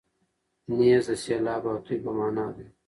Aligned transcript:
نیز 0.77 1.03
د 1.09 1.11
سېلاب 1.23 1.63
او 1.71 1.77
توی 1.85 1.97
په 2.03 2.11
مانا 2.17 2.45
دی. 2.55 2.65